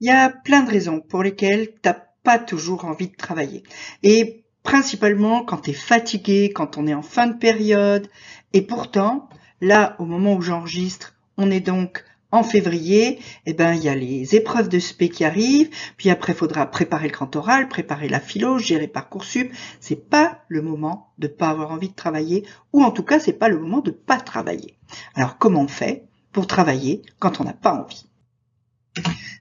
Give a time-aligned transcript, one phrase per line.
[0.00, 3.62] Il y a plein de raisons pour lesquelles tu n'as pas toujours envie de travailler.
[4.02, 8.08] Et principalement quand tu es fatigué, quand on est en fin de période.
[8.52, 9.28] Et pourtant,
[9.60, 13.94] là, au moment où j'enregistre, on est donc en février, eh ben, il y a
[13.94, 18.10] les épreuves de spé qui arrivent, puis après, il faudra préparer le grand oral, préparer
[18.10, 19.50] la philo, gérer Parcoursup.
[19.80, 22.44] C'est pas le moment de pas avoir envie de travailler,
[22.74, 24.76] ou en tout cas, c'est pas le moment de pas travailler.
[25.14, 28.04] Alors, comment on fait pour travailler quand on n'a pas envie?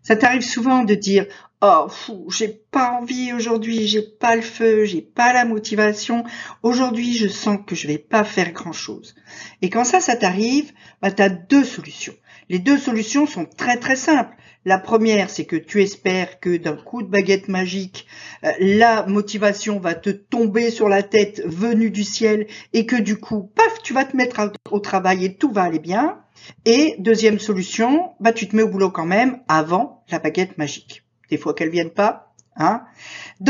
[0.04, 1.26] Ça t'arrive souvent de dire
[1.62, 1.88] Oh,
[2.30, 6.24] j'ai pas envie aujourd'hui, j'ai pas le feu, j'ai pas la motivation.
[6.62, 9.16] Aujourd'hui, je sens que je vais pas faire grand chose.
[9.64, 12.14] Et quand ça, ça t'arrive, bah, tu as deux solutions.
[12.50, 14.36] Les deux solutions sont très très simples.
[14.66, 18.06] La première, c'est que tu espères que d'un coup de baguette magique,
[18.44, 23.18] euh, la motivation va te tomber sur la tête venue du ciel et que du
[23.18, 26.20] coup, paf, tu vas te mettre au travail et tout va aller bien.
[26.66, 31.04] Et deuxième solution, bah, tu te mets au boulot quand même avant la baguette magique.
[31.30, 32.84] Des fois qu'elle vienne pas, hein.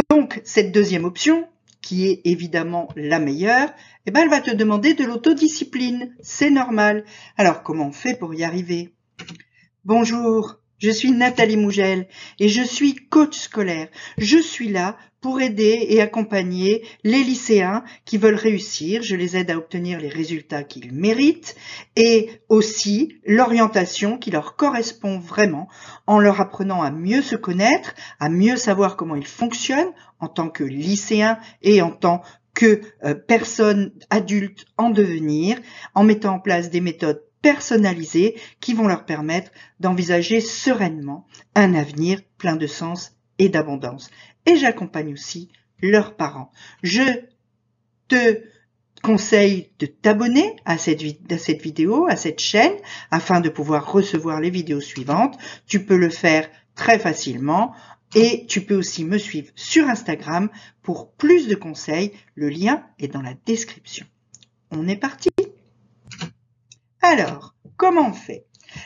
[0.09, 1.48] Donc, cette deuxième option,
[1.81, 3.70] qui est évidemment la meilleure,
[4.06, 6.16] eh ben, elle va te demander de l'autodiscipline.
[6.20, 7.06] C'est normal.
[7.38, 8.94] Alors, comment on fait pour y arriver?
[9.86, 12.08] Bonjour, je suis Nathalie Mougel
[12.39, 13.88] et je suis coach scolaire.
[14.17, 19.02] Je suis là pour aider et accompagner les lycéens qui veulent réussir.
[19.04, 21.56] Je les aide à obtenir les résultats qu'ils méritent
[21.96, 25.68] et aussi l'orientation qui leur correspond vraiment
[26.06, 30.50] en leur apprenant à mieux se connaître, à mieux savoir comment ils fonctionnent en tant
[30.50, 32.22] que lycéens et en tant
[32.54, 35.60] que euh, personnes adultes en devenir,
[35.94, 42.20] en mettant en place des méthodes personnalisées qui vont leur permettre d'envisager sereinement un avenir
[42.38, 44.09] plein de sens et d'abondance.
[44.45, 45.49] Et j'accompagne aussi
[45.81, 46.52] leurs parents.
[46.83, 47.03] Je
[48.07, 48.41] te
[49.03, 52.75] conseille de t'abonner à cette, à cette vidéo, à cette chaîne,
[53.11, 55.38] afin de pouvoir recevoir les vidéos suivantes.
[55.67, 57.73] Tu peux le faire très facilement
[58.15, 60.49] et tu peux aussi me suivre sur Instagram
[60.81, 62.13] pour plus de conseils.
[62.35, 64.05] Le lien est dans la description.
[64.71, 65.30] On est parti
[67.02, 68.45] alors, comment on fait?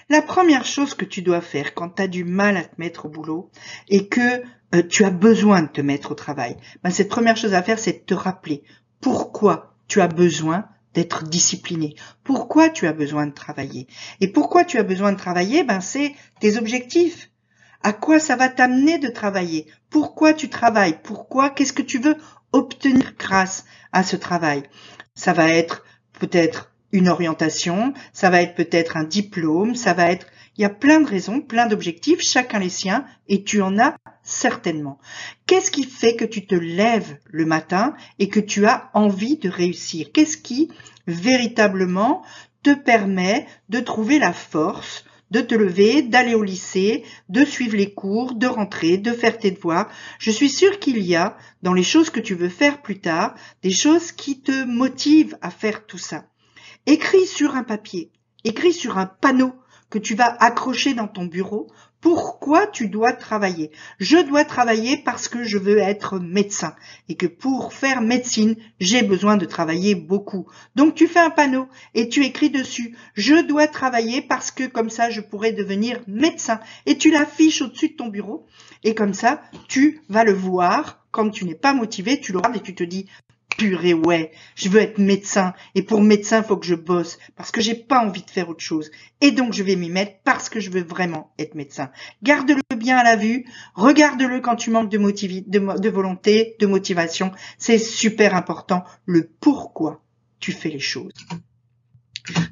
[0.09, 3.05] La première chose que tu dois faire quand tu as du mal à te mettre
[3.05, 3.49] au boulot
[3.89, 4.43] et que
[4.73, 7.79] euh, tu as besoin de te mettre au travail, ben, cette première chose à faire,
[7.79, 8.63] c'est de te rappeler
[9.01, 11.95] pourquoi tu as besoin d'être discipliné.
[12.23, 13.87] Pourquoi tu as besoin de travailler.
[14.19, 17.29] Et pourquoi tu as besoin de travailler Ben c'est tes objectifs.
[17.83, 19.67] À quoi ça va t'amener de travailler?
[19.89, 20.99] Pourquoi tu travailles?
[21.03, 21.49] Pourquoi?
[21.49, 22.15] Qu'est-ce que tu veux
[22.51, 24.63] obtenir grâce à ce travail?
[25.15, 25.83] Ça va être
[26.19, 30.27] peut-être une orientation, ça va être peut-être un diplôme, ça va être...
[30.57, 33.95] Il y a plein de raisons, plein d'objectifs, chacun les siens, et tu en as
[34.21, 34.99] certainement.
[35.45, 39.49] Qu'est-ce qui fait que tu te lèves le matin et que tu as envie de
[39.49, 40.11] réussir?
[40.13, 40.69] Qu'est-ce qui
[41.07, 42.21] véritablement
[42.63, 47.93] te permet de trouver la force de te lever, d'aller au lycée, de suivre les
[47.93, 49.89] cours, de rentrer, de faire tes devoirs?
[50.19, 53.33] Je suis sûre qu'il y a, dans les choses que tu veux faire plus tard,
[53.63, 56.25] des choses qui te motivent à faire tout ça.
[56.85, 58.11] Écris sur un papier,
[58.43, 59.53] écris sur un panneau
[59.89, 61.67] que tu vas accrocher dans ton bureau
[62.01, 63.69] pourquoi tu dois travailler?
[63.99, 66.75] Je dois travailler parce que je veux être médecin
[67.07, 70.47] et que pour faire médecine, j'ai besoin de travailler beaucoup.
[70.75, 74.89] Donc tu fais un panneau et tu écris dessus, je dois travailler parce que comme
[74.89, 78.47] ça je pourrais devenir médecin et tu l'affiches au-dessus de ton bureau
[78.83, 82.55] et comme ça tu vas le voir quand tu n'es pas motivé, tu le regardes
[82.55, 83.05] et tu te dis
[83.57, 87.61] purée, ouais, je veux être médecin, et pour médecin, faut que je bosse, parce que
[87.61, 88.91] j'ai pas envie de faire autre chose.
[89.21, 91.91] Et donc, je vais m'y mettre parce que je veux vraiment être médecin.
[92.23, 93.45] Garde-le bien à la vue,
[93.75, 97.31] regarde-le quand tu manques de, de volonté, de motivation.
[97.57, 100.03] C'est super important, le pourquoi
[100.39, 101.13] tu fais les choses.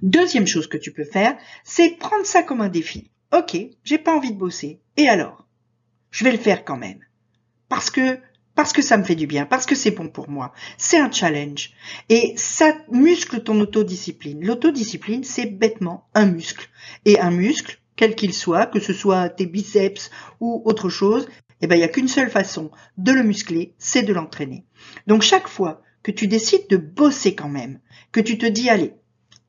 [0.01, 3.11] Deuxième chose que tu peux faire, c'est prendre ça comme un défi.
[3.35, 4.79] Ok, j'ai pas envie de bosser.
[4.97, 5.45] Et alors?
[6.11, 6.99] Je vais le faire quand même.
[7.67, 8.19] Parce que
[8.59, 10.51] parce que ça me fait du bien, parce que c'est bon pour moi.
[10.77, 11.71] C'est un challenge.
[12.09, 14.45] Et ça muscle ton autodiscipline.
[14.45, 16.67] L'autodiscipline, c'est bêtement un muscle.
[17.05, 20.11] Et un muscle, quel qu'il soit, que ce soit tes biceps
[20.41, 21.29] ou autre chose,
[21.61, 24.65] eh ben, il n'y a qu'une seule façon de le muscler, c'est de l'entraîner.
[25.07, 27.79] Donc chaque fois que tu décides de bosser quand même,
[28.11, 28.93] que tu te dis, allez,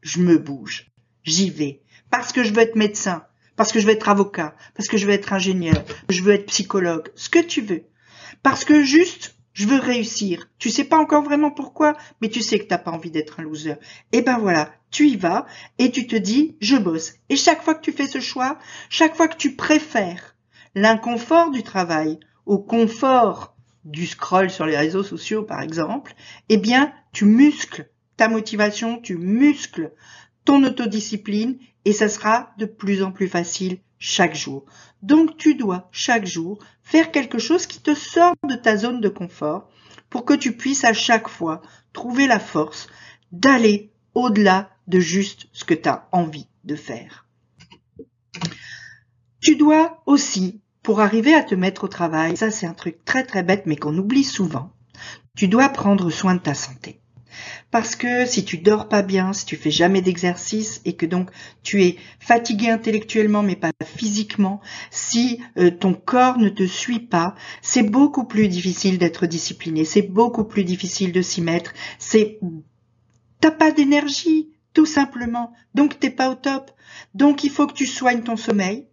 [0.02, 0.92] je me bouge,
[1.24, 3.24] j'y vais, parce que je veux être médecin,
[3.56, 6.46] parce que je veux être avocat, parce que je veux être ingénieur, je veux être
[6.46, 7.89] psychologue, ce que tu veux,
[8.42, 10.48] parce que juste, je veux réussir.
[10.58, 13.42] Tu sais pas encore vraiment pourquoi, mais tu sais que t'as pas envie d'être un
[13.42, 13.74] loser.
[14.12, 15.46] Et ben voilà, tu y vas
[15.78, 17.14] et tu te dis, je bosse.
[17.28, 18.58] Et chaque fois que tu fais ce choix,
[18.88, 20.36] chaque fois que tu préfères
[20.74, 26.14] l'inconfort du travail au confort du scroll sur les réseaux sociaux, par exemple,
[26.48, 29.92] eh bien, tu muscles ta motivation, tu muscles
[30.44, 34.64] ton autodiscipline et ça sera de plus en plus facile chaque jour.
[35.02, 39.08] Donc tu dois chaque jour faire quelque chose qui te sort de ta zone de
[39.08, 39.68] confort
[40.08, 41.62] pour que tu puisses à chaque fois
[41.92, 42.88] trouver la force
[43.30, 47.26] d'aller au-delà de juste ce que tu as envie de faire.
[49.40, 53.24] Tu dois aussi, pour arriver à te mettre au travail, ça c'est un truc très
[53.24, 54.72] très bête mais qu'on oublie souvent,
[55.36, 57.00] tu dois prendre soin de ta santé.
[57.70, 61.30] Parce que si tu dors pas bien, si tu fais jamais d'exercice et que donc
[61.62, 64.60] tu es fatigué intellectuellement mais pas physiquement,
[64.90, 70.02] si euh, ton corps ne te suit pas, c'est beaucoup plus difficile d'être discipliné, c'est
[70.02, 72.38] beaucoup plus difficile de s'y mettre, c'est
[73.40, 75.52] t'as pas d'énergie, tout simplement.
[75.74, 76.70] Donc t'es pas au top.
[77.14, 78.86] Donc il faut que tu soignes ton sommeil.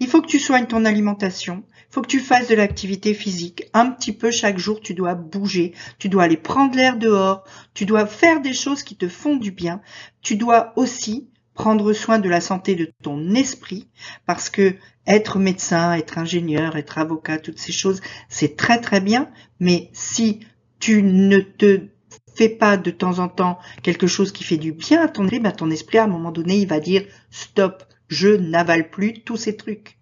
[0.00, 1.62] Il faut que tu soignes ton alimentation.
[1.90, 3.64] Faut que tu fasses de l'activité physique.
[3.72, 5.74] Un petit peu chaque jour, tu dois bouger.
[5.98, 7.44] Tu dois aller prendre l'air dehors.
[7.74, 9.80] Tu dois faire des choses qui te font du bien.
[10.20, 13.88] Tu dois aussi prendre soin de la santé de ton esprit
[14.26, 14.76] parce que
[15.08, 19.30] être médecin, être ingénieur, être avocat, toutes ces choses, c'est très très bien.
[19.58, 20.40] Mais si
[20.78, 21.88] tu ne te
[22.36, 25.40] fais pas de temps en temps quelque chose qui fait du bien à ton esprit,
[25.40, 29.36] ben ton esprit à un moment donné, il va dire stop, je n'avale plus tous
[29.36, 29.97] ces trucs.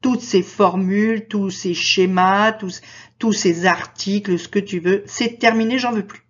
[0.00, 2.80] Toutes ces formules, tous ces schémas, tous,
[3.18, 6.22] tous ces articles, ce que tu veux, c'est terminé, j'en veux plus.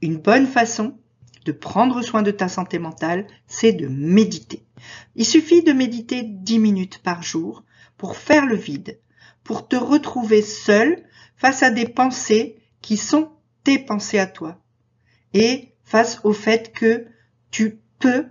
[0.00, 0.96] Une bonne façon
[1.44, 4.64] de prendre soin de ta santé mentale, c'est de méditer.
[5.16, 7.64] Il suffit de méditer 10 minutes par jour
[7.96, 9.00] pour faire le vide,
[9.44, 11.04] pour te retrouver seul
[11.36, 13.30] face à des pensées qui sont
[13.64, 14.58] tes pensées à toi
[15.34, 17.06] et face au fait que
[17.50, 18.26] tu peux,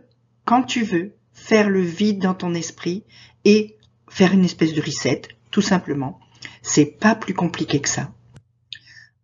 [0.46, 3.04] quand tu veux, faire le vide dans ton esprit
[3.46, 3.78] et
[4.12, 6.20] faire une espèce de reset, tout simplement.
[6.62, 8.14] C'est pas plus compliqué que ça.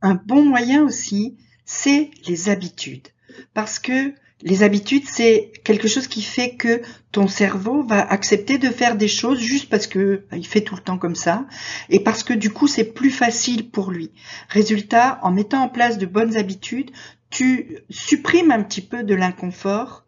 [0.02, 3.10] Un bon moyen aussi, c'est les habitudes.
[3.54, 6.82] Parce que les habitudes, c'est quelque chose qui fait que
[7.12, 10.76] ton cerveau va accepter de faire des choses juste parce que bah, il fait tout
[10.76, 11.46] le temps comme ça
[11.90, 14.12] et parce que du coup, c'est plus facile pour lui.
[14.48, 16.92] Résultat, en mettant en place de bonnes habitudes,
[17.30, 20.06] tu supprimes un petit peu de l'inconfort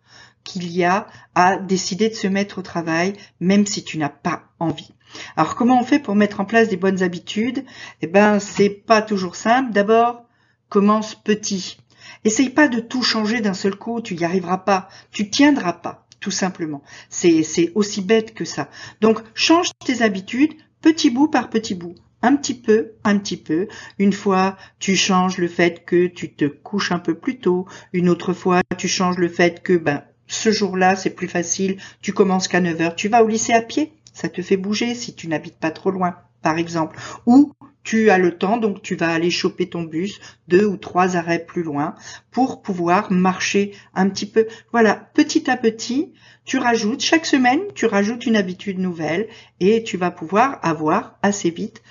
[0.49, 4.43] qu'il y a à décider de se mettre au travail, même si tu n'as pas
[4.59, 4.91] envie.
[5.35, 7.65] Alors, comment on fait pour mettre en place des bonnes habitudes?
[8.01, 9.71] Eh ben, c'est pas toujours simple.
[9.71, 10.23] D'abord,
[10.69, 11.77] commence petit.
[12.25, 16.07] Essaye pas de tout changer d'un seul coup, tu n'y arriveras pas, tu tiendras pas,
[16.19, 16.81] tout simplement.
[17.09, 18.69] C'est aussi bête que ça.
[19.01, 21.95] Donc, change tes habitudes petit bout par petit bout.
[22.21, 23.67] Un petit peu, un petit peu.
[23.97, 27.65] Une fois, tu changes le fait que tu te couches un peu plus tôt.
[27.93, 31.77] Une autre fois, tu changes le fait que, ben, ce jour-là, c'est plus facile.
[32.01, 32.95] Tu commences qu'à 9 heures.
[32.95, 33.91] Tu vas au lycée à pied.
[34.13, 36.97] Ça te fait bouger si tu n'habites pas trop loin, par exemple.
[37.25, 37.51] Ou
[37.83, 41.43] tu as le temps, donc tu vas aller choper ton bus deux ou trois arrêts
[41.43, 41.95] plus loin
[42.29, 44.47] pour pouvoir marcher un petit peu.
[44.71, 46.13] Voilà, petit à petit,
[46.45, 49.27] tu rajoutes, chaque semaine, tu rajoutes une habitude nouvelle
[49.59, 51.81] et tu vas pouvoir avoir assez vite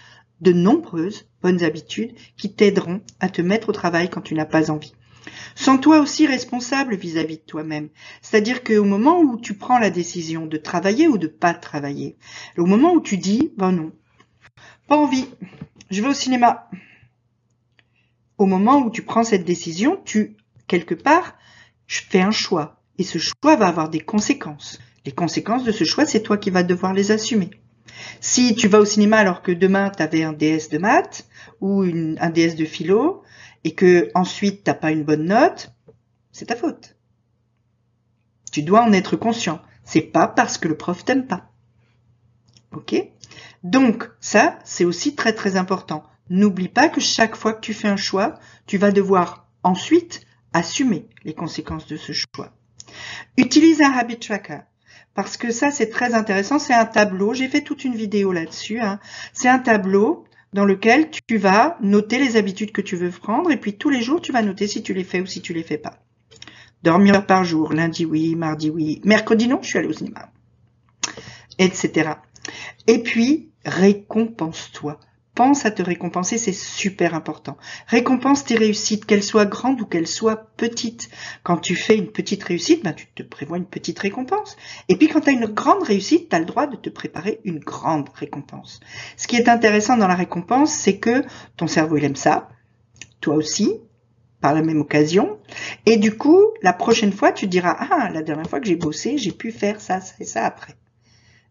[0.41, 4.71] de nombreuses bonnes habitudes qui t'aideront à te mettre au travail quand tu n'as pas
[4.71, 4.95] envie.
[5.55, 7.89] Sens-toi aussi responsable vis-à-vis -vis de toi-même.
[8.23, 12.17] C'est-à-dire qu'au moment où tu prends la décision de travailler ou de pas travailler,
[12.57, 13.93] au moment où tu dis, ben non,
[14.87, 15.29] pas envie,
[15.91, 16.69] je vais au cinéma.
[18.39, 20.37] Au moment où tu prends cette décision, tu,
[20.67, 21.35] quelque part,
[21.87, 22.81] fais un choix.
[22.99, 24.79] Et ce choix va avoir des conséquences.
[25.05, 27.51] Les conséquences de ce choix, c'est toi qui vas devoir les assumer.
[28.21, 31.27] Si tu vas au cinéma alors que demain tu avais un DS de maths
[31.61, 33.23] ou un DS de philo
[33.69, 35.75] et que ensuite t'as pas une bonne note,
[36.33, 36.97] c'est ta faute.
[38.51, 39.61] Tu dois en être conscient.
[39.85, 41.51] C'est pas parce que le prof t'aime pas.
[42.73, 42.95] Ok?
[43.63, 46.03] Donc ça, c'est aussi très très important.
[46.31, 50.23] N'oublie pas que chaque fois que tu fais un choix, tu vas devoir ensuite
[50.55, 52.55] assumer les conséquences de ce choix.
[53.37, 54.61] Utilise un habit tracker.
[55.13, 56.59] Parce que ça, c'est très intéressant.
[56.59, 57.35] C'est un tableau.
[57.35, 58.81] J'ai fait toute une vidéo là-dessus.
[58.81, 58.99] Hein.
[59.35, 63.51] C'est un tableau dans lequel tu vas noter les habitudes que tu veux prendre.
[63.51, 65.53] Et puis tous les jours, tu vas noter si tu les fais ou si tu
[65.53, 65.99] les fais pas.
[66.83, 67.73] Dormir par jour.
[67.73, 68.35] Lundi, oui.
[68.35, 69.01] Mardi, oui.
[69.05, 69.59] Mercredi, non.
[69.63, 70.31] Je suis allée au cinéma.
[71.59, 72.11] Etc.
[72.87, 74.99] Et puis, récompense-toi.
[75.39, 77.57] Pense à te récompenser, c'est super important.
[77.87, 81.11] Récompense tes réussites, qu'elles soient grandes ou qu'elles soient petites.
[81.45, 84.57] Quand tu fais une petite réussite, ben, tu te prévois une petite récompense.
[84.89, 87.39] Et puis quand tu as une grande réussite, tu as le droit de te préparer
[87.45, 88.81] une grande récompense.
[89.17, 91.23] Ce qui est intéressant dans la récompense, c'est que
[91.57, 92.49] ton cerveau, il aime ça.
[93.21, 93.77] Toi aussi,
[94.41, 95.39] par la même occasion.
[95.87, 99.19] Et du coup, la prochaine fois, tu diras, ah, la dernière fois que j'ai bossé,
[99.19, 100.75] j'ai pu faire ça, ça et ça après.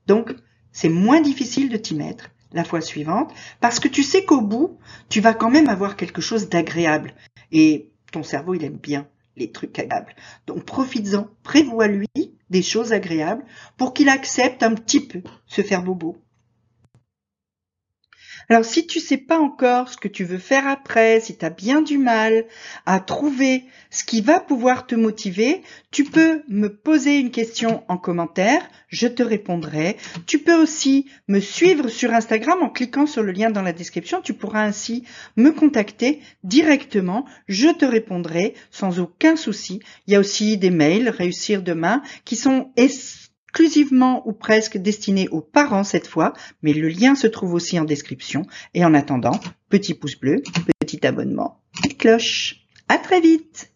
[0.08, 0.36] Donc,
[0.74, 4.78] c'est moins difficile de t'y mettre la fois suivante parce que tu sais qu'au bout,
[5.08, 7.14] tu vas quand même avoir quelque chose d'agréable.
[7.52, 10.16] Et ton cerveau, il aime bien les trucs agréables.
[10.48, 12.08] Donc profites-en, prévois-lui
[12.50, 13.46] des choses agréables
[13.78, 16.18] pour qu'il accepte un petit peu se faire bobo.
[18.50, 21.50] Alors si tu sais pas encore ce que tu veux faire après, si tu as
[21.50, 22.46] bien du mal
[22.86, 25.62] à trouver ce qui va pouvoir te motiver,
[25.92, 29.98] tu peux me poser une question en commentaire, je te répondrai.
[30.28, 34.22] Tu peux aussi me suivre sur Instagram en cliquant sur le lien dans la description,
[34.22, 35.04] tu pourras ainsi
[35.36, 39.82] me contacter directement, je te répondrai sans aucun souci.
[40.08, 42.72] Il y a aussi des mails réussir demain qui sont
[43.48, 47.86] exclusivement ou presque destiné aux parents cette fois, mais le lien se trouve aussi en
[47.86, 48.44] description.
[48.74, 49.40] Et en attendant,
[49.70, 50.44] petit pouce bleu,
[50.80, 52.68] petit abonnement, petite cloche.
[52.90, 53.72] À très vite